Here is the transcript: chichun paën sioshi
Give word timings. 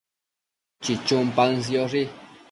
chichun 0.83 1.25
paën 1.35 1.57
sioshi 1.67 2.03